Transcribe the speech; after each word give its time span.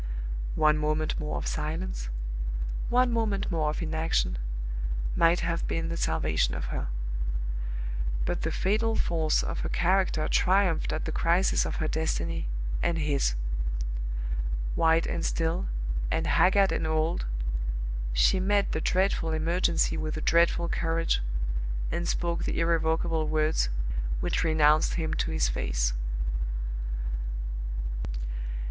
One 0.55 0.79
moment 0.79 1.19
more 1.19 1.37
of 1.37 1.45
silence, 1.45 2.09
one 2.89 3.13
moment 3.13 3.51
more 3.51 3.69
of 3.69 3.83
inaction, 3.83 4.39
might 5.15 5.41
have 5.41 5.67
been 5.67 5.89
the 5.89 5.95
salvation 5.95 6.55
of 6.55 6.65
her. 6.73 6.87
But 8.25 8.41
the 8.41 8.51
fatal 8.51 8.95
force 8.95 9.43
of 9.43 9.59
her 9.59 9.69
character 9.69 10.27
triumphed 10.27 10.91
at 10.91 11.05
the 11.05 11.11
crisis 11.11 11.67
of 11.67 11.75
her 11.75 11.87
destiny, 11.87 12.47
and 12.81 12.97
his. 12.97 13.35
White 14.73 15.05
and 15.05 15.23
still, 15.23 15.67
and 16.09 16.25
haggard 16.25 16.71
and 16.71 16.87
old, 16.87 17.27
she 18.11 18.39
met 18.39 18.71
the 18.71 18.81
dreadful 18.81 19.31
emergency 19.31 19.97
with 19.97 20.17
a 20.17 20.21
dreadful 20.21 20.67
courage, 20.67 21.21
and 21.91 22.07
spoke 22.07 22.45
the 22.45 22.59
irrevocable 22.59 23.27
words 23.27 23.69
which 24.19 24.43
renounced 24.43 24.95
him 24.95 25.13
to 25.13 25.29
his 25.29 25.47
face. 25.47 25.93